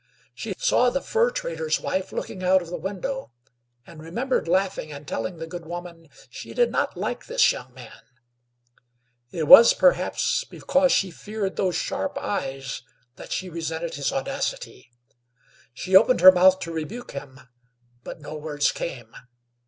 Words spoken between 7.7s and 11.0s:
man; it was, perhaps, because